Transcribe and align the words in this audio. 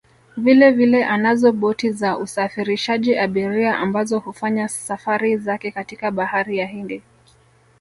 Vilevile 0.37 1.05
anazo 1.05 1.51
boti 1.51 1.91
za 1.91 2.17
usafirishaji 2.17 3.15
abiria 3.17 3.77
ambazo 3.79 4.19
hufanya 4.19 4.67
safari 4.67 5.37
zake 5.37 5.71
katika 5.71 6.11
Bahari 6.11 6.57
ya 6.57 6.67
Hindi 6.67 7.01